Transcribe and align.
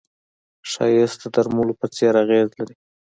ښایست 0.71 1.19
د 1.21 1.25
درملو 1.35 1.73
په 1.81 1.87
څېر 1.95 2.13
اغېز 2.23 2.49
لري 2.59 2.75